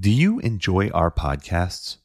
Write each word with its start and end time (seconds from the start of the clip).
Do 0.00 0.10
you 0.10 0.38
enjoy 0.38 0.88
our 0.88 1.10
podcasts? 1.10 1.98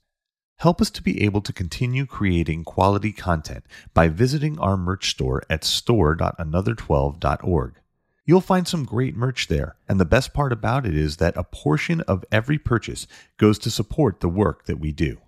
Help 0.57 0.81
us 0.81 0.89
to 0.89 1.01
be 1.01 1.23
able 1.23 1.39
to 1.39 1.53
continue 1.53 2.05
creating 2.05 2.65
quality 2.65 3.13
content 3.13 3.63
by 3.93 4.09
visiting 4.09 4.59
our 4.59 4.75
merch 4.75 5.11
store 5.11 5.41
at 5.49 5.63
store.another12.org. 5.63 7.75
You'll 8.25 8.41
find 8.41 8.67
some 8.67 8.83
great 8.83 9.15
merch 9.15 9.47
there, 9.47 9.77
and 9.87 10.01
the 10.01 10.05
best 10.05 10.33
part 10.33 10.51
about 10.51 10.85
it 10.85 10.97
is 10.97 11.15
that 11.17 11.37
a 11.37 11.45
portion 11.45 12.01
of 12.01 12.25
every 12.29 12.57
purchase 12.57 13.07
goes 13.37 13.57
to 13.59 13.71
support 13.71 14.19
the 14.19 14.27
work 14.27 14.65
that 14.65 14.81
we 14.81 14.91
do. 14.91 15.19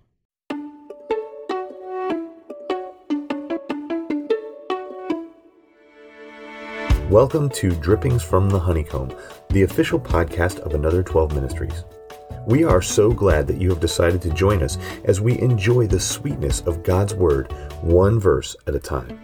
Welcome 7.08 7.48
to 7.54 7.70
Drippings 7.76 8.22
from 8.22 8.50
the 8.50 8.60
Honeycomb, 8.60 9.16
the 9.48 9.62
official 9.62 9.98
podcast 9.98 10.58
of 10.58 10.74
Another 10.74 11.02
12 11.02 11.34
Ministries. 11.34 11.84
We 12.50 12.64
are 12.64 12.82
so 12.82 13.12
glad 13.12 13.46
that 13.46 13.60
you 13.60 13.68
have 13.68 13.78
decided 13.78 14.20
to 14.22 14.30
join 14.30 14.60
us 14.60 14.76
as 15.04 15.20
we 15.20 15.38
enjoy 15.38 15.86
the 15.86 16.00
sweetness 16.00 16.62
of 16.62 16.82
God's 16.82 17.14
Word, 17.14 17.52
one 17.80 18.18
verse 18.18 18.56
at 18.66 18.74
a 18.74 18.80
time. 18.80 19.20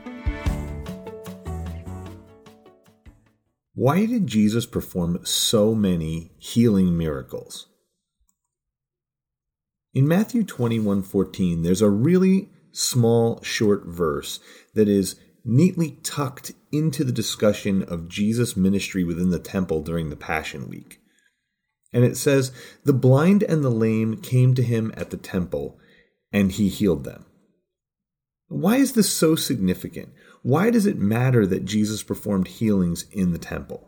Why 3.74 4.06
did 4.06 4.28
Jesus 4.28 4.64
perform 4.64 5.26
so 5.26 5.74
many 5.74 6.30
healing 6.38 6.96
miracles? 6.96 7.66
In 9.92 10.06
Matthew 10.06 10.44
21 10.44 11.02
14, 11.02 11.62
there's 11.62 11.82
a 11.82 11.90
really 11.90 12.50
small, 12.70 13.42
short 13.42 13.86
verse 13.86 14.38
that 14.74 14.86
is 14.86 15.16
neatly 15.44 15.98
tucked 16.04 16.52
into 16.70 17.02
the 17.02 17.10
discussion 17.10 17.82
of 17.82 18.08
Jesus' 18.08 18.56
ministry 18.56 19.02
within 19.02 19.30
the 19.30 19.40
temple 19.40 19.82
during 19.82 20.10
the 20.10 20.16
Passion 20.16 20.68
Week. 20.68 21.00
And 21.96 22.04
it 22.04 22.18
says, 22.18 22.52
The 22.84 22.92
blind 22.92 23.42
and 23.42 23.64
the 23.64 23.70
lame 23.70 24.20
came 24.20 24.54
to 24.56 24.62
him 24.62 24.92
at 24.98 25.08
the 25.08 25.16
temple, 25.16 25.78
and 26.30 26.52
he 26.52 26.68
healed 26.68 27.04
them. 27.04 27.24
Why 28.48 28.76
is 28.76 28.92
this 28.92 29.10
so 29.10 29.34
significant? 29.34 30.10
Why 30.42 30.68
does 30.68 30.84
it 30.84 30.98
matter 30.98 31.46
that 31.46 31.64
Jesus 31.64 32.02
performed 32.02 32.48
healings 32.48 33.06
in 33.12 33.32
the 33.32 33.38
temple? 33.38 33.85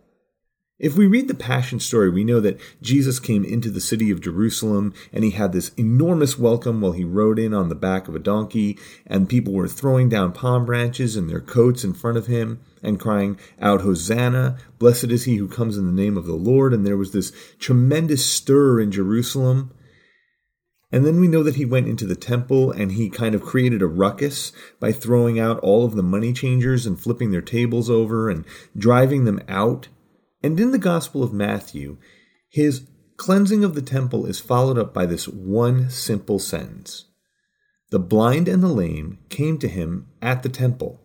If 0.78 0.96
we 0.96 1.08
read 1.08 1.26
the 1.26 1.34
Passion 1.34 1.80
story, 1.80 2.08
we 2.08 2.22
know 2.22 2.38
that 2.38 2.60
Jesus 2.80 3.18
came 3.18 3.44
into 3.44 3.68
the 3.68 3.80
city 3.80 4.12
of 4.12 4.20
Jerusalem 4.20 4.94
and 5.12 5.24
he 5.24 5.32
had 5.32 5.52
this 5.52 5.70
enormous 5.70 6.38
welcome 6.38 6.80
while 6.80 6.92
he 6.92 7.02
rode 7.02 7.40
in 7.40 7.52
on 7.52 7.68
the 7.68 7.74
back 7.74 8.06
of 8.06 8.14
a 8.14 8.20
donkey, 8.20 8.78
and 9.04 9.28
people 9.28 9.52
were 9.52 9.66
throwing 9.66 10.08
down 10.08 10.30
palm 10.30 10.64
branches 10.64 11.16
and 11.16 11.28
their 11.28 11.40
coats 11.40 11.82
in 11.82 11.94
front 11.94 12.16
of 12.16 12.28
him 12.28 12.60
and 12.80 13.00
crying 13.00 13.40
out, 13.60 13.80
Hosanna! 13.80 14.56
Blessed 14.78 15.10
is 15.10 15.24
he 15.24 15.34
who 15.34 15.48
comes 15.48 15.76
in 15.76 15.86
the 15.86 16.02
name 16.02 16.16
of 16.16 16.26
the 16.26 16.36
Lord. 16.36 16.72
And 16.72 16.86
there 16.86 16.96
was 16.96 17.10
this 17.10 17.32
tremendous 17.58 18.24
stir 18.24 18.78
in 18.78 18.92
Jerusalem. 18.92 19.74
And 20.92 21.04
then 21.04 21.18
we 21.18 21.26
know 21.26 21.42
that 21.42 21.56
he 21.56 21.64
went 21.64 21.88
into 21.88 22.06
the 22.06 22.14
temple 22.14 22.70
and 22.70 22.92
he 22.92 23.10
kind 23.10 23.34
of 23.34 23.42
created 23.42 23.82
a 23.82 23.86
ruckus 23.86 24.52
by 24.78 24.92
throwing 24.92 25.40
out 25.40 25.58
all 25.58 25.84
of 25.84 25.96
the 25.96 26.04
money 26.04 26.32
changers 26.32 26.86
and 26.86 27.00
flipping 27.00 27.32
their 27.32 27.42
tables 27.42 27.90
over 27.90 28.30
and 28.30 28.44
driving 28.76 29.24
them 29.24 29.42
out 29.48 29.88
and 30.42 30.58
in 30.58 30.70
the 30.70 30.78
Gospel 30.78 31.22
of 31.22 31.32
Matthew, 31.32 31.98
his 32.48 32.88
cleansing 33.16 33.64
of 33.64 33.74
the 33.74 33.82
temple 33.82 34.26
is 34.26 34.40
followed 34.40 34.78
up 34.78 34.94
by 34.94 35.04
this 35.04 35.26
one 35.26 35.90
simple 35.90 36.38
sentence 36.38 37.06
The 37.90 37.98
blind 37.98 38.48
and 38.48 38.62
the 38.62 38.68
lame 38.68 39.18
came 39.28 39.58
to 39.58 39.68
him 39.68 40.08
at 40.22 40.42
the 40.42 40.48
temple, 40.48 41.00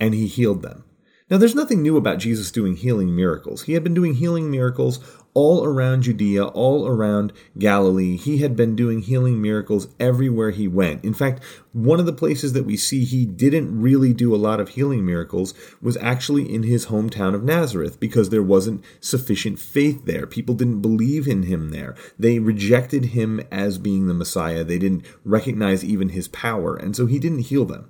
and 0.00 0.14
he 0.14 0.26
healed 0.26 0.62
them. 0.62 0.84
Now, 1.32 1.38
there's 1.38 1.54
nothing 1.54 1.80
new 1.80 1.96
about 1.96 2.18
Jesus 2.18 2.50
doing 2.50 2.76
healing 2.76 3.16
miracles. 3.16 3.62
He 3.62 3.72
had 3.72 3.82
been 3.82 3.94
doing 3.94 4.16
healing 4.16 4.50
miracles 4.50 5.00
all 5.32 5.64
around 5.64 6.02
Judea, 6.02 6.44
all 6.44 6.86
around 6.86 7.32
Galilee. 7.56 8.18
He 8.18 8.42
had 8.42 8.54
been 8.54 8.76
doing 8.76 9.00
healing 9.00 9.40
miracles 9.40 9.88
everywhere 9.98 10.50
he 10.50 10.68
went. 10.68 11.02
In 11.02 11.14
fact, 11.14 11.42
one 11.72 11.98
of 11.98 12.04
the 12.04 12.12
places 12.12 12.52
that 12.52 12.66
we 12.66 12.76
see 12.76 13.06
he 13.06 13.24
didn't 13.24 13.80
really 13.80 14.12
do 14.12 14.34
a 14.34 14.36
lot 14.36 14.60
of 14.60 14.68
healing 14.68 15.06
miracles 15.06 15.54
was 15.80 15.96
actually 16.02 16.54
in 16.54 16.64
his 16.64 16.88
hometown 16.88 17.34
of 17.34 17.42
Nazareth 17.42 17.98
because 17.98 18.28
there 18.28 18.42
wasn't 18.42 18.84
sufficient 19.00 19.58
faith 19.58 20.04
there. 20.04 20.26
People 20.26 20.54
didn't 20.54 20.82
believe 20.82 21.26
in 21.26 21.44
him 21.44 21.70
there. 21.70 21.94
They 22.18 22.40
rejected 22.40 23.06
him 23.06 23.40
as 23.50 23.78
being 23.78 24.06
the 24.06 24.12
Messiah. 24.12 24.64
They 24.64 24.78
didn't 24.78 25.06
recognize 25.24 25.82
even 25.82 26.10
his 26.10 26.28
power, 26.28 26.76
and 26.76 26.94
so 26.94 27.06
he 27.06 27.18
didn't 27.18 27.46
heal 27.46 27.64
them. 27.64 27.88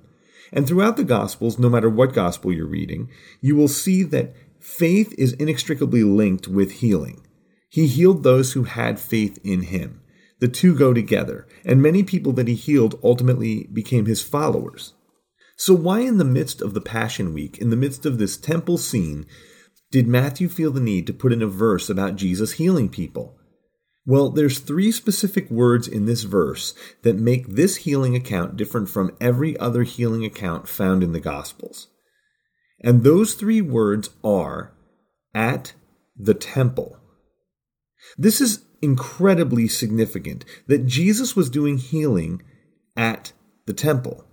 And 0.53 0.67
throughout 0.67 0.97
the 0.97 1.03
Gospels, 1.03 1.57
no 1.57 1.67
matter 1.67 1.89
what 1.89 2.13
Gospel 2.13 2.53
you're 2.53 2.67
reading, 2.67 3.09
you 3.41 3.55
will 3.55 3.67
see 3.67 4.03
that 4.03 4.35
faith 4.59 5.13
is 5.17 5.33
inextricably 5.33 6.03
linked 6.03 6.47
with 6.47 6.73
healing. 6.73 7.25
He 7.69 7.87
healed 7.87 8.21
those 8.21 8.53
who 8.53 8.63
had 8.63 8.99
faith 8.99 9.39
in 9.43 9.63
him. 9.63 10.01
The 10.39 10.47
two 10.47 10.75
go 10.75 10.93
together, 10.93 11.47
and 11.65 11.81
many 11.81 12.03
people 12.03 12.33
that 12.33 12.47
he 12.47 12.53
healed 12.53 12.99
ultimately 13.03 13.67
became 13.73 14.05
his 14.05 14.21
followers. 14.21 14.93
So, 15.55 15.73
why, 15.73 16.01
in 16.01 16.17
the 16.17 16.25
midst 16.25 16.61
of 16.61 16.73
the 16.73 16.81
Passion 16.81 17.33
Week, 17.33 17.57
in 17.57 17.71
the 17.71 17.75
midst 17.75 18.05
of 18.05 18.19
this 18.19 18.37
temple 18.37 18.77
scene, 18.77 19.25
did 19.91 20.07
Matthew 20.07 20.49
feel 20.49 20.71
the 20.71 20.79
need 20.79 21.07
to 21.07 21.13
put 21.13 21.33
in 21.33 21.41
a 21.41 21.47
verse 21.47 21.89
about 21.89 22.15
Jesus 22.15 22.53
healing 22.53 22.89
people? 22.89 23.39
Well, 24.05 24.29
there's 24.29 24.59
three 24.59 24.91
specific 24.91 25.49
words 25.49 25.87
in 25.87 26.05
this 26.05 26.23
verse 26.23 26.73
that 27.03 27.15
make 27.15 27.47
this 27.47 27.77
healing 27.77 28.15
account 28.15 28.57
different 28.57 28.89
from 28.89 29.15
every 29.21 29.57
other 29.57 29.83
healing 29.83 30.25
account 30.25 30.67
found 30.67 31.03
in 31.03 31.13
the 31.13 31.21
Gospels. 31.21 31.87
And 32.81 33.03
those 33.03 33.33
three 33.33 33.61
words 33.61 34.09
are 34.23 34.73
at 35.33 35.73
the 36.17 36.33
temple. 36.33 36.97
This 38.17 38.41
is 38.41 38.65
incredibly 38.81 39.69
significant 39.69 40.43
that 40.67 40.85
Jesus 40.85 41.35
was 41.35 41.49
doing 41.49 41.77
healing 41.77 42.41
at 42.97 43.31
the 43.65 43.73
temple. 43.73 44.25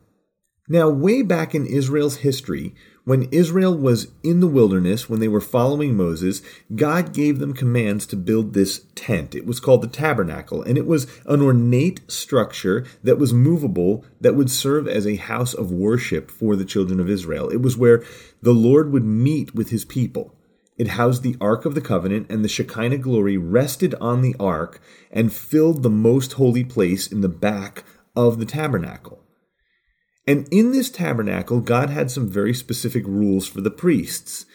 Now, 0.69 0.89
way 0.89 1.23
back 1.23 1.55
in 1.55 1.67
Israel's 1.67 2.19
history, 2.19 2.75
when 3.05 3.29
Israel 3.33 3.77
was 3.77 4.09
in 4.23 4.41
the 4.41 4.47
wilderness, 4.47 5.09
when 5.09 5.21
they 5.21 5.29
were 5.29 5.41
following 5.41 5.97
Moses, 5.97 6.43
God 6.75 7.13
gave 7.13 7.39
them 7.39 7.55
commands 7.55 8.07
to 8.07 8.17
build 8.17 8.53
this 8.53 8.87
tent. 8.95 9.35
It 9.35 9.47
was 9.47 9.61
called 9.61 9.83
the 9.83 9.89
tabernacle, 9.89 10.63
and 10.63 10.77
it 10.77 10.87
was 10.87 11.07
an 11.27 11.41
ornate 11.41 12.11
structure 12.11 12.85
that 13.03 13.19
was 13.19 13.33
movable 13.33 14.05
that 14.21 14.35
would 14.35 14.51
serve 14.51 14.87
as 14.87 15.07
a 15.07 15.17
house 15.17 15.55
of 15.55 15.73
worship 15.73 16.31
for 16.31 16.57
the 16.57 16.65
children 16.65 17.01
of 17.01 17.09
Israel. 17.09 17.49
It 17.49 17.63
was 17.63 17.77
where 17.77 18.05
the 18.43 18.53
Lord 18.53 18.93
would 18.93 19.05
meet 19.05 19.55
with 19.55 19.71
his 19.71 19.85
people. 19.85 20.35
It 20.77 20.89
housed 20.89 21.23
the 21.23 21.37
Ark 21.41 21.65
of 21.65 21.75
the 21.75 21.81
Covenant, 21.81 22.27
and 22.31 22.45
the 22.45 22.49
Shekinah 22.49 22.99
glory 22.99 23.37
rested 23.37 23.95
on 24.01 24.23
the 24.23 24.35
Ark 24.41 24.81
and 25.11 25.33
filled 25.33 25.83
the 25.83 25.91
most 25.91 26.35
holy 26.35 26.65
place 26.65 27.07
in 27.07 27.21
the 27.21 27.29
back 27.29 27.85
of 28.17 28.39
the 28.39 28.47
tabernacle. 28.47 29.20
And 30.31 30.47
in 30.53 30.71
this 30.71 30.91
tabernacle, 30.91 31.59
God 31.59 31.91
had 31.91 32.09
some 32.09 32.29
very 32.29 32.55
specific 32.55 33.05
rules 33.05 33.49
for 33.49 33.61
the 33.61 33.69
priests. 33.69 34.47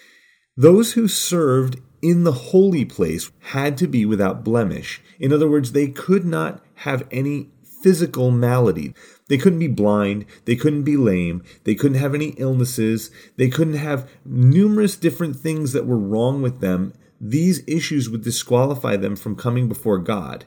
Those 0.56 0.94
who 0.94 1.10
served 1.10 1.82
in 2.02 2.24
the 2.24 2.32
holy 2.32 2.86
place 2.86 3.30
had 3.48 3.78
to 3.80 3.88
be 3.88 4.06
without 4.06 4.46
blemish. 4.46 5.02
In 5.20 5.34
other 5.34 5.50
words, 5.50 5.74
they 5.74 5.90
could 5.90 6.24
not 6.24 6.64
have 6.76 7.06
any 7.12 7.50
physical 7.84 8.32
malady. 8.32 8.94
They 9.28 9.38
couldn't 9.38 9.60
be 9.60 9.68
blind. 9.68 10.26
They 10.46 10.56
couldn't 10.56 10.84
be 10.84 10.96
lame. 10.96 11.44
They 11.66 11.76
couldn't 11.76 12.00
have 12.00 12.16
any 12.16 12.30
illnesses. 12.38 13.12
They 13.36 13.50
couldn't 13.50 13.74
have 13.74 14.10
numerous 14.24 14.96
different 14.96 15.36
things 15.36 15.74
that 15.74 15.86
were 15.86 16.00
wrong 16.00 16.42
with 16.42 16.62
them. 16.62 16.94
These 17.20 17.68
issues 17.68 18.10
would 18.10 18.24
disqualify 18.24 18.96
them 18.96 19.18
from 19.18 19.36
coming 19.36 19.68
before 19.68 19.98
God. 19.98 20.46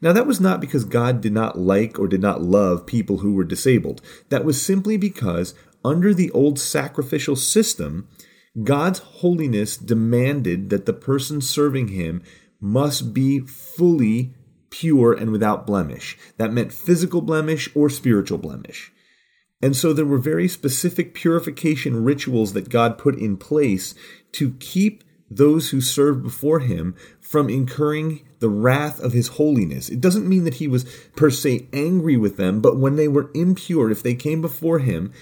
Now, 0.00 0.12
that 0.12 0.26
was 0.26 0.40
not 0.40 0.60
because 0.60 0.84
God 0.84 1.20
did 1.20 1.32
not 1.32 1.58
like 1.58 1.98
or 1.98 2.06
did 2.06 2.20
not 2.20 2.42
love 2.42 2.86
people 2.86 3.18
who 3.18 3.32
were 3.32 3.44
disabled. 3.44 4.02
That 4.28 4.44
was 4.44 4.60
simply 4.60 4.96
because, 4.96 5.54
under 5.84 6.12
the 6.12 6.30
old 6.32 6.58
sacrificial 6.58 7.36
system, 7.36 8.08
God's 8.62 8.98
holiness 8.98 9.76
demanded 9.76 10.70
that 10.70 10.86
the 10.86 10.92
person 10.92 11.40
serving 11.40 11.88
him 11.88 12.22
must 12.60 13.12
be 13.14 13.40
fully 13.40 14.34
pure 14.70 15.12
and 15.12 15.30
without 15.30 15.66
blemish. 15.66 16.18
That 16.38 16.52
meant 16.52 16.72
physical 16.72 17.22
blemish 17.22 17.68
or 17.74 17.88
spiritual 17.88 18.38
blemish. 18.38 18.92
And 19.62 19.74
so 19.74 19.92
there 19.92 20.04
were 20.04 20.18
very 20.18 20.48
specific 20.48 21.14
purification 21.14 22.04
rituals 22.04 22.52
that 22.52 22.68
God 22.68 22.98
put 22.98 23.18
in 23.18 23.36
place 23.36 23.94
to 24.32 24.52
keep 24.60 25.02
those 25.30 25.70
who 25.70 25.80
served 25.80 26.22
before 26.22 26.60
him 26.60 26.94
from 27.20 27.48
incurring 27.48 28.25
the 28.38 28.48
wrath 28.48 29.00
of 29.00 29.12
his 29.12 29.28
holiness. 29.28 29.88
It 29.88 30.00
doesn't 30.00 30.28
mean 30.28 30.44
that 30.44 30.54
he 30.54 30.68
was 30.68 30.84
per 31.16 31.30
se 31.30 31.68
angry 31.72 32.16
with 32.16 32.36
them, 32.36 32.60
but 32.60 32.78
when 32.78 32.96
they 32.96 33.08
were 33.08 33.30
impure, 33.34 33.90
if 33.90 34.02
they 34.02 34.14
came 34.14 34.40
before 34.40 34.80
him, 34.80 35.12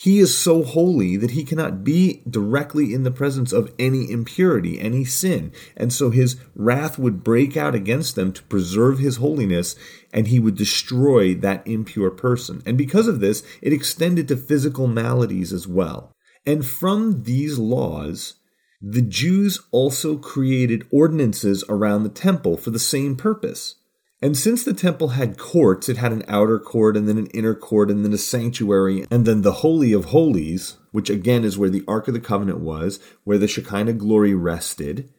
he 0.00 0.18
is 0.18 0.34
so 0.34 0.64
holy 0.64 1.18
that 1.18 1.32
he 1.32 1.44
cannot 1.44 1.84
be 1.84 2.22
directly 2.28 2.94
in 2.94 3.02
the 3.02 3.10
presence 3.10 3.52
of 3.52 3.70
any 3.78 4.10
impurity, 4.10 4.80
any 4.80 5.04
sin. 5.04 5.52
And 5.76 5.92
so 5.92 6.08
his 6.08 6.36
wrath 6.54 6.98
would 6.98 7.22
break 7.22 7.54
out 7.54 7.74
against 7.74 8.16
them 8.16 8.32
to 8.32 8.42
preserve 8.44 8.98
his 8.98 9.16
holiness, 9.16 9.76
and 10.10 10.28
he 10.28 10.40
would 10.40 10.56
destroy 10.56 11.34
that 11.34 11.66
impure 11.66 12.10
person. 12.10 12.62
And 12.64 12.78
because 12.78 13.08
of 13.08 13.20
this, 13.20 13.42
it 13.60 13.74
extended 13.74 14.26
to 14.28 14.38
physical 14.38 14.86
maladies 14.86 15.52
as 15.52 15.68
well. 15.68 16.16
And 16.46 16.64
from 16.64 17.24
these 17.24 17.58
laws, 17.58 18.39
the 18.80 19.02
Jews 19.02 19.60
also 19.70 20.16
created 20.16 20.86
ordinances 20.90 21.62
around 21.68 22.02
the 22.02 22.08
temple 22.08 22.56
for 22.56 22.70
the 22.70 22.78
same 22.78 23.14
purpose. 23.14 23.76
And 24.22 24.36
since 24.36 24.64
the 24.64 24.74
temple 24.74 25.08
had 25.08 25.38
courts, 25.38 25.88
it 25.88 25.96
had 25.96 26.12
an 26.12 26.24
outer 26.28 26.58
court 26.58 26.96
and 26.96 27.08
then 27.08 27.18
an 27.18 27.26
inner 27.28 27.54
court 27.54 27.90
and 27.90 28.04
then 28.04 28.12
a 28.12 28.18
sanctuary 28.18 29.06
and 29.10 29.26
then 29.26 29.42
the 29.42 29.52
Holy 29.52 29.92
of 29.92 30.06
Holies, 30.06 30.76
which 30.92 31.08
again 31.08 31.44
is 31.44 31.56
where 31.56 31.70
the 31.70 31.84
Ark 31.88 32.08
of 32.08 32.14
the 32.14 32.20
Covenant 32.20 32.60
was, 32.60 33.00
where 33.24 33.38
the 33.38 33.48
Shekinah 33.48 33.94
glory 33.94 34.34
rested. 34.34 35.10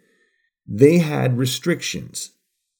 They 0.67 0.99
had 0.99 1.37
restrictions. 1.37 2.31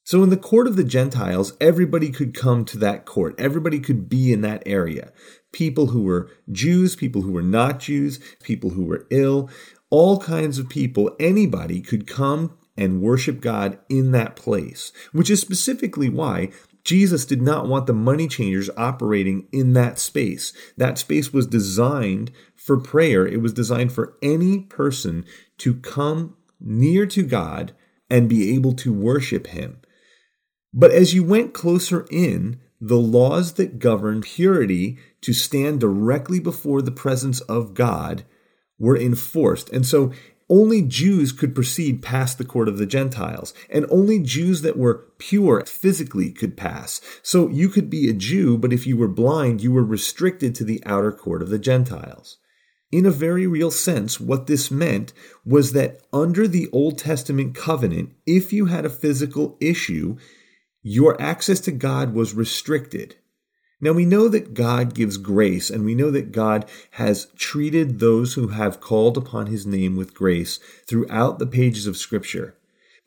So 0.04 0.24
in 0.24 0.30
the 0.30 0.38
court 0.38 0.68
of 0.68 0.75
the 0.75 0.83
Gentiles, 0.83 1.54
everybody 1.62 2.10
could 2.10 2.33
come 2.33 2.66
to 2.66 2.78
that 2.80 3.06
court. 3.06 3.36
Everybody 3.39 3.80
could 3.80 4.10
be 4.10 4.33
in 4.33 4.42
that 4.42 4.63
area. 4.66 5.13
People 5.51 5.88
who 5.88 6.04
were 6.04 6.30
Jews, 6.51 6.95
people 6.95 7.22
who 7.22 7.31
were 7.31 7.42
not 7.42 7.80
Jews, 7.80 8.19
people 8.44 8.72
who 8.72 8.83
were 8.83 9.07
ill, 9.10 9.50
all 9.91 10.19
kinds 10.19 10.57
of 10.57 10.69
people, 10.69 11.15
anybody 11.19 11.81
could 11.81 12.07
come 12.07 12.57
and 12.75 13.01
worship 13.01 13.41
God 13.41 13.77
in 13.89 14.11
that 14.13 14.35
place, 14.35 14.91
which 15.11 15.29
is 15.29 15.39
specifically 15.39 16.09
why 16.09 16.49
Jesus 16.83 17.25
did 17.25 17.41
not 17.41 17.67
want 17.67 17.85
the 17.85 17.93
money 17.93 18.27
changers 18.27 18.69
operating 18.75 19.47
in 19.51 19.73
that 19.73 19.99
space. 19.99 20.53
That 20.77 20.97
space 20.97 21.31
was 21.31 21.45
designed 21.45 22.31
for 22.55 22.77
prayer. 22.77 23.27
It 23.27 23.41
was 23.41 23.53
designed 23.53 23.91
for 23.91 24.17
any 24.21 24.61
person 24.61 25.25
to 25.59 25.75
come 25.75 26.35
near 26.59 27.05
to 27.07 27.23
God 27.23 27.73
and 28.09 28.27
be 28.27 28.55
able 28.55 28.73
to 28.73 28.91
worship 28.94 29.47
Him. 29.47 29.81
But 30.73 30.91
as 30.91 31.13
you 31.13 31.23
went 31.23 31.53
closer 31.53 32.07
in, 32.09 32.59
the 32.79 32.97
laws 32.97 33.53
that 33.53 33.77
govern 33.77 34.21
purity 34.21 34.97
to 35.21 35.33
stand 35.33 35.79
directly 35.79 36.39
before 36.39 36.81
the 36.81 36.91
presence 36.91 37.41
of 37.41 37.75
God 37.75 38.23
were 38.81 38.98
enforced. 38.98 39.69
And 39.69 39.86
so 39.86 40.12
only 40.50 40.81
Jews 40.81 41.31
could 41.31 41.56
proceed 41.56 42.01
past 42.01 42.38
the 42.38 42.44
court 42.44 42.68
of 42.68 42.78
the 42.78 42.86
Gentiles, 42.86 43.54
and 43.69 43.86
only 43.89 44.19
Jews 44.19 44.63
that 44.63 44.78
were 44.78 45.06
pure 45.18 45.63
physically 45.66 46.31
could 46.31 46.57
pass. 46.57 47.00
So 47.24 47.48
you 47.48 47.69
could 47.69 47.89
be 47.89 48.10
a 48.10 48.13
Jew, 48.13 48.57
but 48.57 48.74
if 48.74 48.86
you 48.86 48.98
were 48.98 49.07
blind, 49.07 49.62
you 49.62 49.72
were 49.72 49.83
restricted 49.83 50.54
to 50.56 50.66
the 50.66 50.83
outer 50.86 51.13
court 51.13 51.42
of 51.42 51.48
the 51.48 51.60
Gentiles. 51.60 52.38
In 52.92 53.06
a 53.06 53.12
very 53.12 53.48
real 53.48 53.72
sense, 53.72 54.19
what 54.19 54.48
this 54.48 54.69
meant 54.69 55.13
was 55.45 55.72
that 55.72 56.01
under 56.12 56.45
the 56.45 56.68
Old 56.74 56.98
Testament 56.98 57.56
covenant, 57.56 58.12
if 58.25 58.51
you 58.51 58.66
had 58.66 58.86
a 58.86 58.89
physical 58.89 59.57
issue, 59.62 60.18
your 60.81 61.22
access 61.22 61.62
to 61.62 61.72
God 61.72 62.13
was 62.13 62.33
restricted. 62.33 63.16
Now 63.83 63.94
we 63.94 64.06
know 64.06 64.28
that 64.28 64.54
God 64.54 64.94
gives 64.94 65.18
grace, 65.18 65.72
and 65.72 65.83
we 65.83 65.95
know 65.95 66.12
that 66.12 66.31
God 66.31 66.69
has 66.92 67.25
treated 67.36 68.00
those 68.00 68.36
who 68.36 68.50
have 68.50 68.80
called 68.80 69.18
upon 69.18 69.48
his 69.48 69.66
name 69.66 69.95
with 69.95 70.13
grace 70.13 70.60
throughout 70.86 71.39
the 71.39 71.48
pages 71.48 71.88
of 71.88 71.98
Scripture. 71.98 72.56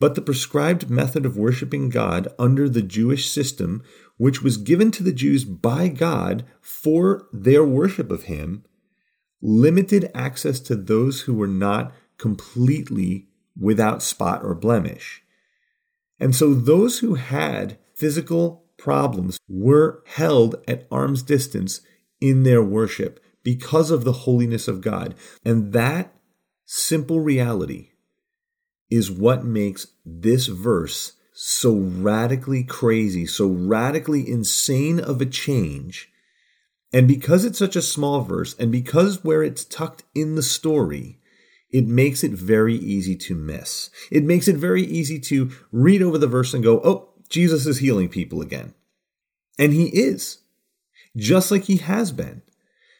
But 0.00 0.16
the 0.16 0.22
prescribed 0.22 0.90
method 0.90 1.24
of 1.24 1.36
worshiping 1.36 1.88
God 1.88 2.26
under 2.40 2.68
the 2.68 2.82
Jewish 2.82 3.30
system, 3.30 3.84
which 4.16 4.42
was 4.42 4.56
given 4.56 4.90
to 4.90 5.04
the 5.04 5.12
Jews 5.12 5.44
by 5.44 5.86
God 5.86 6.44
for 6.60 7.28
their 7.32 7.64
worship 7.64 8.10
of 8.10 8.24
him, 8.24 8.64
limited 9.40 10.10
access 10.12 10.58
to 10.60 10.74
those 10.74 11.22
who 11.22 11.34
were 11.34 11.46
not 11.46 11.92
completely 12.18 13.28
without 13.56 14.02
spot 14.02 14.42
or 14.42 14.54
blemish. 14.54 15.22
And 16.18 16.34
so 16.34 16.52
those 16.52 16.98
who 16.98 17.14
had 17.14 17.78
physical 17.94 18.63
problems 18.84 19.38
were 19.48 20.02
held 20.04 20.56
at 20.68 20.86
arm's 20.90 21.22
distance 21.22 21.80
in 22.20 22.42
their 22.42 22.62
worship 22.62 23.18
because 23.42 23.90
of 23.90 24.04
the 24.04 24.12
holiness 24.12 24.68
of 24.68 24.82
God. 24.82 25.14
And 25.42 25.72
that 25.72 26.14
simple 26.66 27.20
reality 27.20 27.92
is 28.90 29.10
what 29.10 29.42
makes 29.42 29.86
this 30.04 30.48
verse 30.48 31.12
so 31.32 31.72
radically 31.74 32.62
crazy, 32.62 33.24
so 33.24 33.46
radically 33.46 34.28
insane 34.30 35.00
of 35.00 35.18
a 35.22 35.26
change. 35.26 36.10
And 36.92 37.08
because 37.08 37.46
it's 37.46 37.58
such 37.58 37.76
a 37.76 37.82
small 37.82 38.20
verse, 38.20 38.54
and 38.58 38.70
because 38.70 39.24
where 39.24 39.42
it's 39.42 39.64
tucked 39.64 40.04
in 40.14 40.34
the 40.34 40.42
story, 40.42 41.18
it 41.70 41.86
makes 41.88 42.22
it 42.22 42.32
very 42.32 42.76
easy 42.76 43.16
to 43.16 43.34
miss. 43.34 43.88
It 44.12 44.24
makes 44.24 44.46
it 44.46 44.56
very 44.56 44.82
easy 44.82 45.18
to 45.20 45.50
read 45.72 46.02
over 46.02 46.18
the 46.18 46.26
verse 46.26 46.52
and 46.52 46.62
go, 46.62 46.80
oh, 46.84 47.13
Jesus 47.28 47.66
is 47.66 47.78
healing 47.78 48.08
people 48.08 48.40
again. 48.40 48.74
And 49.58 49.72
he 49.72 49.86
is, 49.86 50.38
just 51.16 51.50
like 51.50 51.64
he 51.64 51.76
has 51.76 52.12
been. 52.12 52.42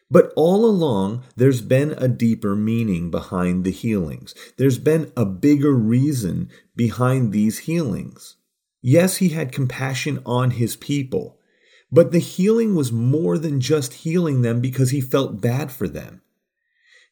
But 0.09 0.31
all 0.35 0.65
along, 0.65 1.23
there's 1.35 1.61
been 1.61 1.91
a 1.97 2.07
deeper 2.07 2.55
meaning 2.55 3.09
behind 3.09 3.63
the 3.63 3.71
healings. 3.71 4.35
There's 4.57 4.77
been 4.77 5.11
a 5.17 5.25
bigger 5.25 5.73
reason 5.73 6.49
behind 6.75 7.31
these 7.31 7.59
healings. 7.59 8.35
Yes, 8.81 9.17
he 9.17 9.29
had 9.29 9.51
compassion 9.51 10.21
on 10.25 10.51
his 10.51 10.75
people, 10.75 11.39
but 11.91 12.11
the 12.11 12.19
healing 12.19 12.75
was 12.75 12.91
more 12.91 13.37
than 13.37 13.59
just 13.59 13.93
healing 13.93 14.43
them 14.43 14.61
because 14.61 14.91
he 14.91 15.01
felt 15.01 15.41
bad 15.41 15.71
for 15.71 15.87
them. 15.87 16.21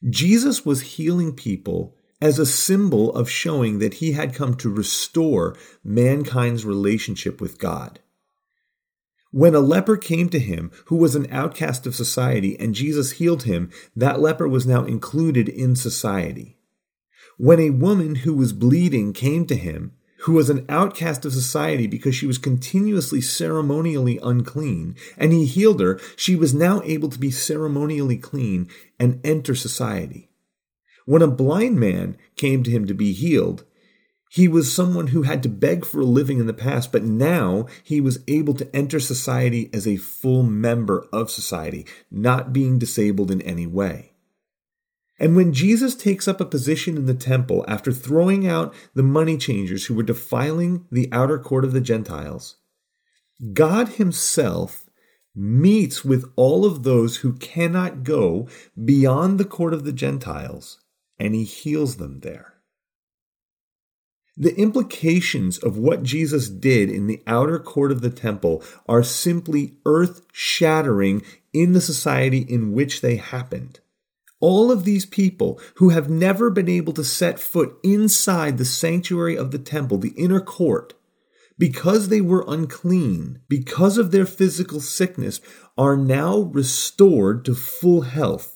Jesus 0.07 0.65
was 0.65 0.81
healing 0.81 1.33
people 1.33 1.95
as 2.23 2.39
a 2.39 2.45
symbol 2.45 3.13
of 3.15 3.29
showing 3.29 3.79
that 3.79 3.95
he 3.95 4.13
had 4.13 4.33
come 4.33 4.55
to 4.55 4.69
restore 4.69 5.57
mankind's 5.83 6.63
relationship 6.63 7.41
with 7.41 7.59
God. 7.59 7.99
When 9.31 9.53
a 9.53 9.59
leper 9.59 9.97
came 9.97 10.29
to 10.29 10.39
him 10.39 10.71
who 10.85 10.95
was 10.95 11.15
an 11.15 11.27
outcast 11.29 11.85
of 11.85 11.93
society 11.93 12.57
and 12.57 12.73
Jesus 12.73 13.11
healed 13.13 13.43
him, 13.43 13.71
that 13.93 14.21
leper 14.21 14.47
was 14.47 14.65
now 14.65 14.85
included 14.85 15.49
in 15.49 15.75
society. 15.75 16.55
When 17.37 17.59
a 17.59 17.71
woman 17.71 18.15
who 18.15 18.33
was 18.33 18.53
bleeding 18.53 19.11
came 19.11 19.45
to 19.47 19.55
him, 19.57 19.91
who 20.19 20.31
was 20.31 20.49
an 20.49 20.65
outcast 20.69 21.25
of 21.25 21.33
society 21.33 21.87
because 21.87 22.15
she 22.15 22.25
was 22.25 22.37
continuously 22.37 23.19
ceremonially 23.19 24.17
unclean, 24.23 24.95
and 25.17 25.33
he 25.33 25.45
healed 25.45 25.81
her, 25.81 25.99
she 26.15 26.37
was 26.37 26.53
now 26.53 26.81
able 26.85 27.09
to 27.09 27.19
be 27.19 27.31
ceremonially 27.31 28.17
clean 28.17 28.69
and 28.97 29.19
enter 29.25 29.55
society. 29.55 30.29
When 31.05 31.21
a 31.21 31.27
blind 31.27 31.79
man 31.79 32.17
came 32.35 32.63
to 32.63 32.71
him 32.71 32.85
to 32.87 32.93
be 32.93 33.13
healed, 33.13 33.65
he 34.29 34.47
was 34.47 34.73
someone 34.73 35.07
who 35.07 35.21
had 35.21 35.43
to 35.43 35.49
beg 35.49 35.85
for 35.85 35.99
a 35.99 36.05
living 36.05 36.39
in 36.39 36.47
the 36.47 36.53
past, 36.53 36.91
but 36.91 37.03
now 37.03 37.67
he 37.83 38.01
was 38.01 38.23
able 38.27 38.55
to 38.55 38.75
enter 38.75 38.99
society 38.99 39.69
as 39.71 39.87
a 39.87 39.97
full 39.97 40.41
member 40.41 41.05
of 41.13 41.29
society, 41.29 41.85
not 42.09 42.51
being 42.51 42.79
disabled 42.79 43.29
in 43.29 43.43
any 43.43 43.67
way. 43.67 44.13
And 45.19 45.35
when 45.35 45.53
Jesus 45.53 45.93
takes 45.93 46.27
up 46.27 46.41
a 46.41 46.45
position 46.45 46.97
in 46.97 47.05
the 47.05 47.13
temple 47.13 47.63
after 47.67 47.91
throwing 47.91 48.47
out 48.47 48.73
the 48.95 49.03
money 49.03 49.37
changers 49.37 49.85
who 49.85 49.93
were 49.93 50.03
defiling 50.03 50.87
the 50.91 51.07
outer 51.11 51.37
court 51.37 51.63
of 51.63 51.71
the 51.71 51.79
Gentiles, 51.79 52.55
God 53.53 53.89
Himself 53.89 54.89
meets 55.35 56.03
with 56.03 56.31
all 56.35 56.65
of 56.65 56.83
those 56.83 57.17
who 57.17 57.33
cannot 57.33 58.03
go 58.03 58.47
beyond 58.83 59.39
the 59.39 59.45
court 59.45 59.73
of 59.73 59.83
the 59.83 59.93
Gentiles, 59.93 60.79
and 61.19 61.35
He 61.35 61.43
heals 61.43 61.97
them 61.97 62.19
there. 62.21 62.53
The 64.35 64.55
implications 64.55 65.59
of 65.59 65.77
what 65.77 66.01
Jesus 66.01 66.49
did 66.49 66.89
in 66.89 67.05
the 67.05 67.21
outer 67.27 67.59
court 67.59 67.91
of 67.91 68.01
the 68.01 68.09
temple 68.09 68.63
are 68.87 69.03
simply 69.03 69.75
earth 69.85 70.21
shattering 70.31 71.21
in 71.53 71.73
the 71.73 71.81
society 71.81 72.39
in 72.39 72.71
which 72.71 73.01
they 73.01 73.17
happened. 73.17 73.79
All 74.39 74.71
of 74.71 74.85
these 74.85 75.05
people 75.05 75.61
who 75.75 75.89
have 75.89 76.09
never 76.09 76.49
been 76.49 76.67
able 76.67 76.93
to 76.93 77.03
set 77.03 77.39
foot 77.39 77.77
inside 77.83 78.57
the 78.57 78.65
sanctuary 78.65 79.37
of 79.37 79.51
the 79.51 79.59
temple, 79.59 79.99
the 79.99 80.15
inner 80.17 80.41
court, 80.41 80.95
because 81.59 82.09
they 82.09 82.19
were 82.19 82.43
unclean, 82.47 83.39
because 83.47 83.99
of 83.99 84.09
their 84.09 84.25
physical 84.25 84.81
sickness, 84.81 85.39
are 85.77 85.95
now 85.95 86.39
restored 86.39 87.45
to 87.45 87.53
full 87.53 88.01
health 88.01 88.52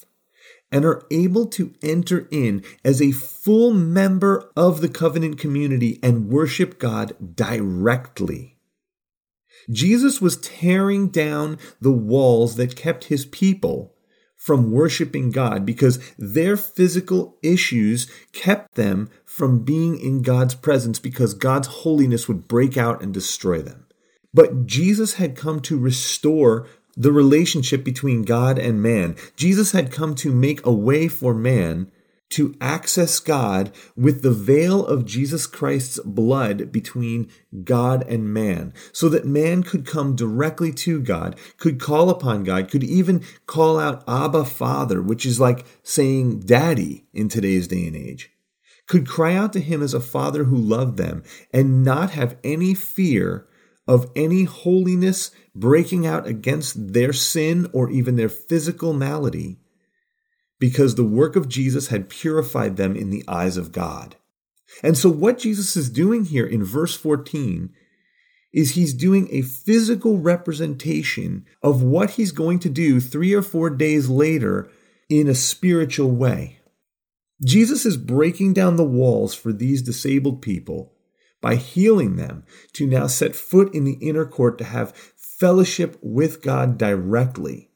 and 0.71 0.85
are 0.85 1.05
able 1.11 1.45
to 1.45 1.73
enter 1.81 2.27
in 2.31 2.63
as 2.83 3.01
a 3.01 3.11
full 3.11 3.73
member 3.73 4.51
of 4.55 4.81
the 4.81 4.89
covenant 4.89 5.39
community 5.39 5.99
and 6.03 6.29
worship 6.29 6.79
God 6.79 7.15
directly. 7.35 8.57
Jesus 9.69 10.21
was 10.21 10.37
tearing 10.37 11.09
down 11.09 11.57
the 11.81 11.91
walls 11.91 12.55
that 12.55 12.75
kept 12.75 13.05
his 13.05 13.25
people 13.25 13.93
from 14.35 14.71
worshiping 14.71 15.31
God 15.31 15.65
because 15.65 15.99
their 16.17 16.55
physical 16.55 17.37
issues 17.41 18.09
kept 18.31 18.75
them 18.75 19.09
from 19.25 19.63
being 19.63 19.99
in 19.99 20.21
God's 20.21 20.55
presence 20.55 20.99
because 20.99 21.33
God's 21.33 21.67
holiness 21.67 22.27
would 22.27 22.47
break 22.47 22.77
out 22.77 23.01
and 23.01 23.13
destroy 23.13 23.61
them. 23.61 23.87
But 24.33 24.67
Jesus 24.67 25.15
had 25.15 25.35
come 25.35 25.59
to 25.61 25.79
restore 25.79 26.67
the 26.97 27.11
relationship 27.11 27.83
between 27.83 28.23
God 28.23 28.57
and 28.57 28.81
man. 28.81 29.15
Jesus 29.35 29.71
had 29.71 29.91
come 29.91 30.15
to 30.15 30.31
make 30.31 30.65
a 30.65 30.73
way 30.73 31.07
for 31.07 31.33
man 31.33 31.91
to 32.29 32.55
access 32.59 33.19
God 33.19 33.71
with 33.95 34.21
the 34.21 34.31
veil 34.31 34.85
of 34.85 35.05
Jesus 35.05 35.47
Christ's 35.47 35.99
blood 35.99 36.71
between 36.71 37.29
God 37.63 38.03
and 38.07 38.33
man, 38.33 38.73
so 38.91 39.07
that 39.09 39.25
man 39.25 39.63
could 39.63 39.85
come 39.85 40.15
directly 40.15 40.73
to 40.73 40.99
God, 40.99 41.37
could 41.57 41.79
call 41.79 42.09
upon 42.09 42.43
God, 42.43 42.69
could 42.69 42.83
even 42.83 43.23
call 43.45 43.79
out 43.79 44.03
Abba 44.07 44.43
Father, 44.43 45.01
which 45.01 45.25
is 45.25 45.39
like 45.39 45.65
saying 45.83 46.41
daddy 46.41 47.05
in 47.13 47.29
today's 47.29 47.67
day 47.67 47.87
and 47.87 47.95
age, 47.95 48.29
could 48.87 49.07
cry 49.07 49.33
out 49.33 49.53
to 49.53 49.61
him 49.61 49.81
as 49.81 49.93
a 49.93 50.01
father 50.01 50.45
who 50.45 50.57
loved 50.57 50.97
them 50.97 51.23
and 51.53 51.83
not 51.83 52.11
have 52.11 52.37
any 52.43 52.73
fear 52.73 53.47
of 53.87 54.11
any 54.15 54.43
holiness 54.43 55.31
breaking 55.55 56.05
out 56.05 56.27
against 56.27 56.93
their 56.93 57.13
sin 57.13 57.69
or 57.73 57.89
even 57.89 58.15
their 58.15 58.29
physical 58.29 58.93
malady, 58.93 59.57
because 60.59 60.95
the 60.95 61.03
work 61.03 61.35
of 61.35 61.49
Jesus 61.49 61.87
had 61.87 62.09
purified 62.09 62.77
them 62.77 62.95
in 62.95 63.09
the 63.09 63.23
eyes 63.27 63.57
of 63.57 63.71
God. 63.71 64.15
And 64.83 64.97
so, 64.97 65.09
what 65.09 65.39
Jesus 65.39 65.75
is 65.75 65.89
doing 65.89 66.25
here 66.25 66.45
in 66.45 66.63
verse 66.63 66.95
14 66.95 67.73
is 68.53 68.71
he's 68.71 68.93
doing 68.93 69.27
a 69.31 69.41
physical 69.41 70.17
representation 70.17 71.45
of 71.61 71.83
what 71.83 72.11
he's 72.11 72.31
going 72.31 72.59
to 72.59 72.69
do 72.69 72.99
three 72.99 73.33
or 73.33 73.41
four 73.41 73.69
days 73.69 74.09
later 74.09 74.69
in 75.09 75.27
a 75.27 75.35
spiritual 75.35 76.11
way. 76.11 76.59
Jesus 77.45 77.85
is 77.85 77.97
breaking 77.97 78.53
down 78.53 78.75
the 78.75 78.83
walls 78.83 79.35
for 79.35 79.53
these 79.53 79.81
disabled 79.81 80.41
people 80.41 80.96
by 81.41 81.55
healing 81.55 82.15
them 82.15 82.43
to 82.73 82.87
now 82.87 83.07
set 83.07 83.35
foot 83.35 83.73
in 83.73 83.83
the 83.83 83.97
inner 84.01 84.25
court 84.25 84.57
to 84.57 84.63
have 84.63 84.95
fellowship 85.15 85.97
with 86.01 86.41
God 86.41 86.77
directly. 86.77 87.69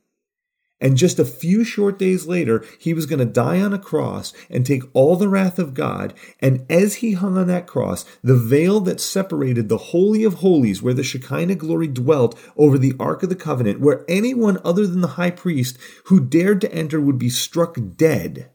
And 0.84 0.98
just 0.98 1.20
a 1.20 1.26
few 1.26 1.64
short 1.64 2.00
days 2.00 2.26
later, 2.26 2.66
he 2.80 2.92
was 2.92 3.06
going 3.06 3.20
to 3.20 3.26
die 3.26 3.62
on 3.62 3.72
a 3.72 3.78
cross 3.78 4.34
and 4.50 4.66
take 4.66 4.84
all 4.94 5.16
the 5.16 5.30
wrath 5.30 5.60
of 5.60 5.76
God. 5.76 6.16
And 6.40 6.66
as 6.72 6.96
he 6.96 7.12
hung 7.12 7.38
on 7.38 7.46
that 7.48 7.68
cross, 7.68 8.04
the 8.24 8.36
veil 8.36 8.80
that 8.82 9.00
separated 9.00 9.70
the 9.70 9.78
Holy 9.78 10.24
of 10.24 10.36
Holies, 10.36 10.82
where 10.82 10.96
the 10.96 11.04
Shekinah 11.04 11.56
glory 11.56 11.88
dwelt 11.88 12.38
over 12.58 12.80
the 12.80 12.96
Ark 13.00 13.22
of 13.22 13.30
the 13.30 13.36
Covenant, 13.36 13.80
where 13.80 14.04
anyone 14.10 14.58
other 14.66 14.88
than 14.88 15.02
the 15.02 15.10
high 15.10 15.30
priest 15.30 15.78
who 16.06 16.20
dared 16.20 16.62
to 16.62 16.74
enter 16.74 17.00
would 17.00 17.20
be 17.20 17.30
struck 17.30 17.78
dead, 17.96 18.50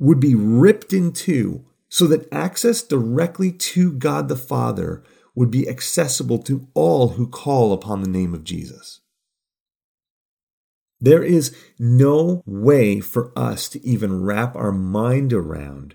would 0.00 0.18
be 0.18 0.34
ripped 0.34 0.92
in 0.92 1.12
two, 1.12 1.66
so 1.94 2.08
that 2.08 2.26
access 2.32 2.82
directly 2.82 3.52
to 3.52 3.92
God 3.92 4.26
the 4.26 4.34
Father 4.34 5.04
would 5.36 5.48
be 5.48 5.68
accessible 5.68 6.38
to 6.38 6.66
all 6.74 7.10
who 7.10 7.28
call 7.28 7.72
upon 7.72 8.02
the 8.02 8.08
name 8.08 8.34
of 8.34 8.42
Jesus. 8.42 9.00
There 11.00 11.22
is 11.22 11.56
no 11.78 12.42
way 12.46 12.98
for 12.98 13.30
us 13.38 13.68
to 13.68 13.86
even 13.86 14.24
wrap 14.24 14.56
our 14.56 14.72
mind 14.72 15.32
around 15.32 15.94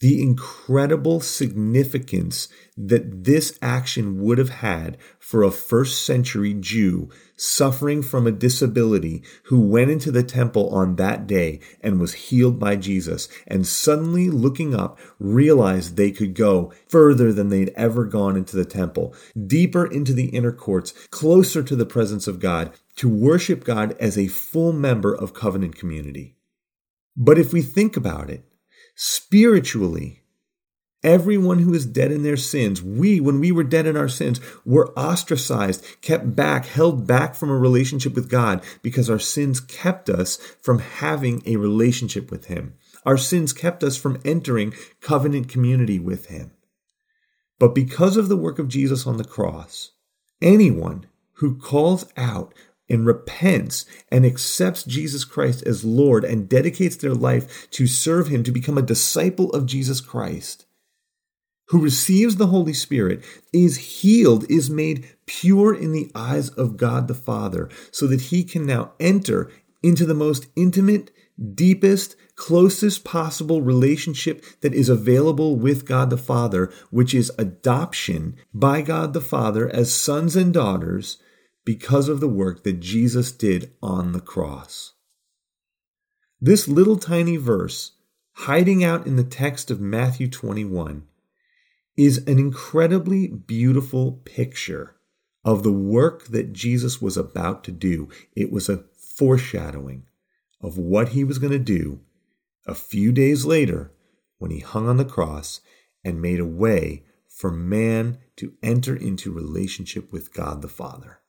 the 0.00 0.22
incredible 0.22 1.20
significance 1.20 2.48
that 2.76 3.24
this 3.24 3.58
action 3.60 4.20
would 4.20 4.38
have 4.38 4.48
had 4.48 4.96
for 5.18 5.42
a 5.42 5.50
first 5.50 6.04
century 6.06 6.54
Jew 6.54 7.10
suffering 7.34 8.02
from 8.02 8.26
a 8.26 8.32
disability 8.32 9.24
who 9.44 9.60
went 9.60 9.90
into 9.90 10.12
the 10.12 10.22
temple 10.22 10.68
on 10.70 10.96
that 10.96 11.26
day 11.26 11.60
and 11.80 12.00
was 12.00 12.14
healed 12.14 12.60
by 12.60 12.76
Jesus 12.76 13.28
and 13.46 13.66
suddenly 13.66 14.30
looking 14.30 14.74
up 14.74 14.98
realized 15.18 15.96
they 15.96 16.12
could 16.12 16.34
go 16.34 16.72
further 16.86 17.32
than 17.32 17.48
they'd 17.48 17.72
ever 17.74 18.04
gone 18.04 18.36
into 18.36 18.56
the 18.56 18.64
temple, 18.64 19.14
deeper 19.46 19.84
into 19.84 20.12
the 20.12 20.26
inner 20.26 20.52
courts, 20.52 20.92
closer 21.10 21.62
to 21.62 21.74
the 21.74 21.86
presence 21.86 22.28
of 22.28 22.38
God, 22.38 22.72
to 22.96 23.08
worship 23.08 23.64
God 23.64 23.96
as 23.98 24.16
a 24.16 24.28
full 24.28 24.72
member 24.72 25.12
of 25.12 25.34
covenant 25.34 25.76
community. 25.76 26.36
But 27.16 27.38
if 27.38 27.52
we 27.52 27.62
think 27.62 27.96
about 27.96 28.30
it, 28.30 28.47
spiritually. 29.00 30.24
Everyone 31.04 31.60
who 31.60 31.72
is 31.72 31.86
dead 31.86 32.10
in 32.10 32.24
their 32.24 32.36
sins, 32.36 32.82
we, 32.82 33.20
when 33.20 33.38
we 33.38 33.52
were 33.52 33.62
dead 33.62 33.86
in 33.86 33.96
our 33.96 34.08
sins, 34.08 34.40
were 34.64 34.90
ostracized, 34.98 35.84
kept 36.02 36.34
back, 36.34 36.66
held 36.66 37.06
back 37.06 37.36
from 37.36 37.48
a 37.48 37.56
relationship 37.56 38.16
with 38.16 38.28
God 38.28 38.60
because 38.82 39.08
our 39.08 39.20
sins 39.20 39.60
kept 39.60 40.10
us 40.10 40.34
from 40.60 40.80
having 40.80 41.44
a 41.46 41.54
relationship 41.54 42.32
with 42.32 42.46
Him. 42.46 42.74
Our 43.06 43.16
sins 43.16 43.52
kept 43.52 43.84
us 43.84 43.96
from 43.96 44.20
entering 44.24 44.74
covenant 45.00 45.48
community 45.48 46.00
with 46.00 46.26
Him. 46.26 46.50
But 47.60 47.76
because 47.76 48.16
of 48.16 48.28
the 48.28 48.36
work 48.36 48.58
of 48.58 48.66
Jesus 48.66 49.06
on 49.06 49.16
the 49.16 49.24
cross, 49.24 49.92
anyone 50.42 51.06
who 51.34 51.56
calls 51.56 52.12
out 52.16 52.52
and 52.88 53.06
repents 53.06 53.84
and 54.10 54.24
accepts 54.24 54.84
Jesus 54.84 55.24
Christ 55.24 55.62
as 55.66 55.84
Lord 55.84 56.24
and 56.24 56.48
dedicates 56.48 56.96
their 56.96 57.14
life 57.14 57.70
to 57.72 57.86
serve 57.86 58.28
Him, 58.28 58.42
to 58.44 58.52
become 58.52 58.78
a 58.78 58.82
disciple 58.82 59.50
of 59.50 59.66
Jesus 59.66 60.00
Christ, 60.00 60.66
who 61.68 61.80
receives 61.80 62.36
the 62.36 62.46
Holy 62.46 62.72
Spirit, 62.72 63.22
is 63.52 64.00
healed, 64.00 64.50
is 64.50 64.70
made 64.70 65.08
pure 65.26 65.74
in 65.74 65.92
the 65.92 66.10
eyes 66.14 66.48
of 66.50 66.76
God 66.76 67.08
the 67.08 67.14
Father, 67.14 67.68
so 67.90 68.06
that 68.06 68.22
he 68.22 68.42
can 68.42 68.64
now 68.64 68.92
enter 68.98 69.50
into 69.82 70.06
the 70.06 70.14
most 70.14 70.46
intimate, 70.56 71.10
deepest, 71.54 72.16
closest 72.34 73.04
possible 73.04 73.60
relationship 73.60 74.42
that 74.60 74.72
is 74.72 74.88
available 74.88 75.56
with 75.56 75.84
God 75.84 76.10
the 76.10 76.16
Father, 76.16 76.72
which 76.90 77.14
is 77.14 77.30
adoption 77.38 78.36
by 78.54 78.80
God 78.80 79.12
the 79.12 79.20
Father 79.20 79.68
as 79.68 79.92
sons 79.92 80.36
and 80.36 80.54
daughters 80.54 81.18
because 81.68 82.08
of 82.08 82.20
the 82.20 82.26
work 82.26 82.64
that 82.64 82.80
Jesus 82.80 83.30
did 83.30 83.70
on 83.82 84.12
the 84.12 84.22
cross. 84.22 84.94
This 86.40 86.66
little 86.66 86.96
tiny 86.96 87.36
verse, 87.36 87.92
hiding 88.36 88.82
out 88.82 89.06
in 89.06 89.16
the 89.16 89.22
text 89.22 89.70
of 89.70 89.78
Matthew 89.78 90.30
21, 90.30 91.02
is 91.94 92.24
an 92.26 92.38
incredibly 92.38 93.26
beautiful 93.28 94.12
picture 94.24 94.96
of 95.44 95.62
the 95.62 95.70
work 95.70 96.28
that 96.28 96.54
Jesus 96.54 97.02
was 97.02 97.18
about 97.18 97.64
to 97.64 97.70
do. 97.70 98.08
It 98.34 98.50
was 98.50 98.70
a 98.70 98.84
foreshadowing 98.96 100.04
of 100.62 100.78
what 100.78 101.10
he 101.10 101.22
was 101.22 101.38
going 101.38 101.52
to 101.52 101.58
do 101.58 102.00
a 102.66 102.74
few 102.74 103.12
days 103.12 103.44
later 103.44 103.92
when 104.38 104.50
he 104.50 104.60
hung 104.60 104.88
on 104.88 104.96
the 104.96 105.04
cross 105.04 105.60
and 106.02 106.22
made 106.22 106.40
a 106.40 106.46
way 106.46 107.04
for 107.28 107.50
man 107.50 108.20
to 108.36 108.54
enter 108.62 108.96
into 108.96 109.30
relationship 109.30 110.10
with 110.10 110.32
God 110.32 110.62
the 110.62 110.68
Father. 110.68 111.20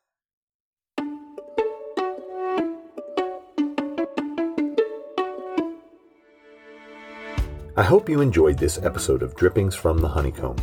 I 7.80 7.84
hope 7.84 8.10
you 8.10 8.20
enjoyed 8.20 8.58
this 8.58 8.78
episode 8.84 9.24
of 9.24 9.38
Drippings 9.38 9.74
from 9.74 10.00
the 10.00 10.08
Honeycomb. 10.10 10.58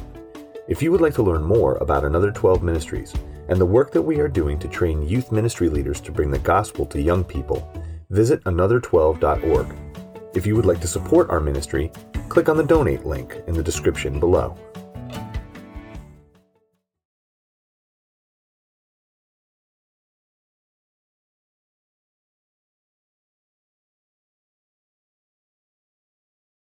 If 0.68 0.82
you 0.82 0.92
would 0.92 1.00
like 1.00 1.14
to 1.14 1.23
learn 1.23 1.42
more 1.42 1.76
about 1.76 2.04
Another 2.04 2.30
12 2.30 2.62
Ministries 2.62 3.14
and 3.49 3.58
the 3.58 3.64
work 3.64 3.90
that 3.92 4.02
we 4.02 4.20
are 4.20 4.28
doing 4.28 4.58
to 4.58 4.68
train 4.68 5.08
youth 5.08 5.32
ministry 5.32 5.70
leaders 5.70 5.99
to 6.02 6.12
bring 6.12 6.30
the 6.30 6.38
gospel 6.38 6.85
to 6.85 7.00
young 7.00 7.25
people, 7.25 7.73
visit 8.11 8.44
another12.org. 8.44 9.75
If 10.35 10.44
you 10.44 10.56
would 10.56 10.66
like 10.66 10.82
to 10.82 10.87
support 10.87 11.30
our 11.30 11.40
ministry, 11.40 11.90
click 12.28 12.50
on 12.50 12.58
the 12.58 12.62
donate 12.62 13.06
link 13.06 13.35
in 13.46 13.54
the 13.54 13.62
description 13.62 14.20
below. 14.20 14.54